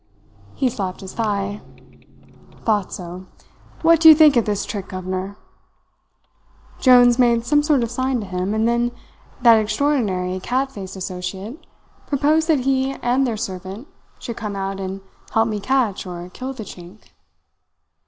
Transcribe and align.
"He 0.55 0.67
slapped 0.67 1.01
his 1.01 1.13
thigh. 1.13 1.61
"'Thought 2.65 2.91
so. 2.91 3.27
What 3.83 3.99
do 4.01 4.09
you 4.09 4.15
think 4.15 4.35
of 4.35 4.45
this 4.45 4.65
trick, 4.65 4.87
governor?' 4.87 5.37
"Jones 6.79 7.19
made 7.19 7.45
some 7.45 7.61
sort 7.61 7.83
of 7.83 7.91
sign 7.91 8.19
to 8.21 8.25
him, 8.25 8.55
and 8.55 8.67
then 8.67 8.93
that 9.43 9.59
extraordinary 9.59 10.39
cat 10.39 10.71
faced 10.71 10.95
associate 10.95 11.63
proposed 12.07 12.47
that 12.47 12.61
he 12.61 12.93
and 13.03 13.27
their 13.27 13.37
servant 13.37 13.87
should 14.17 14.37
come 14.37 14.55
out 14.55 14.79
and 14.79 15.01
help 15.33 15.47
me 15.47 15.59
catch 15.59 16.07
or 16.07 16.29
kill 16.33 16.51
the 16.51 16.63
Chink. 16.63 17.11